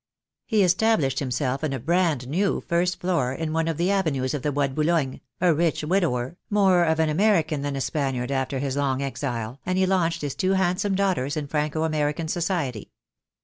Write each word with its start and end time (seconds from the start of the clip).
He 0.47 0.63
established 0.63 1.19
himself 1.19 1.63
in 1.63 1.73
a 1.73 1.79
brand 1.79 2.27
new 2.27 2.61
first 2.61 2.99
floor 2.99 3.33
in 3.33 3.53
one 3.53 3.67
of 3.67 3.77
the 3.77 3.91
avenues 3.91 4.33
of 4.33 4.41
the 4.41 4.51
Bois 4.51 4.65
de 4.65 4.73
Boulogne, 4.73 5.21
a 5.39 5.53
rich 5.53 5.83
widower, 5.83 6.37
more 6.49 6.83
of 6.85 6.99
an 6.99 7.07
American 7.09 7.61
than 7.61 7.75
a 7.75 7.81
Spaniard 7.81 8.31
after 8.31 8.57
his 8.57 8.75
long 8.75 9.03
exile, 9.03 9.59
and 9.63 9.77
he 9.77 9.85
launched 9.85 10.23
his 10.23 10.33
two 10.33 10.53
handsome 10.53 10.95
daughters 10.95 11.37
in 11.37 11.45
Franco 11.45 11.83
American 11.83 12.27
society. 12.27 12.89